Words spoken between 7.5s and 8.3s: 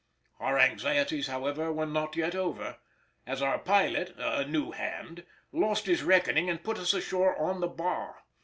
the bar.